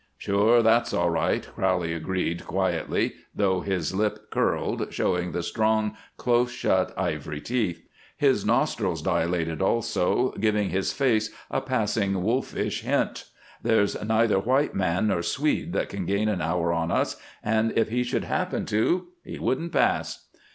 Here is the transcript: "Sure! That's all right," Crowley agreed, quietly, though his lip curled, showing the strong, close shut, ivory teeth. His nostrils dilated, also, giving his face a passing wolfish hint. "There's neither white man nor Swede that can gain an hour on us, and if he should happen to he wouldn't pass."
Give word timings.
"Sure! 0.17 0.63
That's 0.63 0.93
all 0.95 1.11
right," 1.11 1.47
Crowley 1.53 1.93
agreed, 1.93 2.47
quietly, 2.47 3.13
though 3.35 3.61
his 3.61 3.93
lip 3.93 4.31
curled, 4.31 4.91
showing 4.91 5.31
the 5.31 5.43
strong, 5.43 5.95
close 6.17 6.51
shut, 6.51 6.91
ivory 6.97 7.39
teeth. 7.39 7.87
His 8.17 8.43
nostrils 8.43 9.03
dilated, 9.03 9.61
also, 9.61 10.31
giving 10.39 10.69
his 10.71 10.91
face 10.91 11.29
a 11.51 11.61
passing 11.61 12.23
wolfish 12.23 12.81
hint. 12.81 13.25
"There's 13.61 13.95
neither 14.03 14.39
white 14.39 14.73
man 14.73 15.05
nor 15.09 15.21
Swede 15.21 15.71
that 15.73 15.89
can 15.89 16.07
gain 16.07 16.29
an 16.29 16.41
hour 16.41 16.73
on 16.73 16.89
us, 16.89 17.17
and 17.43 17.71
if 17.77 17.89
he 17.89 18.01
should 18.01 18.23
happen 18.23 18.65
to 18.65 19.05
he 19.23 19.37
wouldn't 19.37 19.71
pass." 19.71 20.25